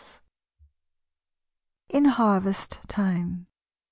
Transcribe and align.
IN 1.89 2.05
HARVEST 2.05 2.79
TIME. 2.87 3.45